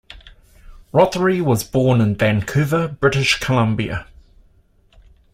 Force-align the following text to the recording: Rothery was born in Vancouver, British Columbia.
Rothery 0.91 1.41
was 1.43 1.63
born 1.63 2.01
in 2.01 2.15
Vancouver, 2.15 2.87
British 2.87 3.39
Columbia. 3.39 4.07